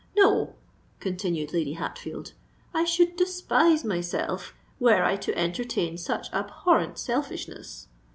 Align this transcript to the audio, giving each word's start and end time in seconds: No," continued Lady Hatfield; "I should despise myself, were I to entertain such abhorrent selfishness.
No," 0.17 0.55
continued 0.99 1.53
Lady 1.53 1.73
Hatfield; 1.73 2.33
"I 2.73 2.85
should 2.85 3.15
despise 3.15 3.83
myself, 3.85 4.55
were 4.79 5.03
I 5.03 5.15
to 5.17 5.37
entertain 5.37 5.95
such 5.95 6.33
abhorrent 6.33 6.97
selfishness. 6.97 7.87